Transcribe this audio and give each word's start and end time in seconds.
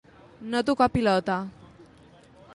No 0.53 0.61
tocar 0.69 0.87
pilota. 0.95 1.37